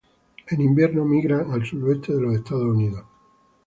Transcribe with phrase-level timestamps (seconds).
[0.55, 3.05] En invierno migran al suroeste de los Estados Unidos.